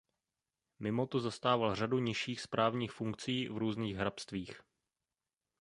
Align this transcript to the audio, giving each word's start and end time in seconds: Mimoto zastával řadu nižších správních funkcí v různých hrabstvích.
Mimoto 0.79 1.19
zastával 1.19 1.75
řadu 1.75 1.99
nižších 1.99 2.41
správních 2.41 2.91
funkcí 2.91 3.47
v 3.47 3.57
různých 3.57 3.95
hrabstvích. 3.95 4.61